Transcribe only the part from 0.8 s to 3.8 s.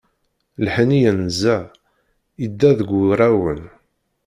yenza, yedda deg wurawen.